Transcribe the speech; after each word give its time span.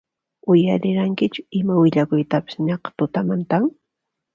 Uyarirankichu 0.53 1.41
ima 1.59 1.73
willakuytapis 1.81 2.55
naqha 2.67 2.89
tutamantan? 2.97 3.63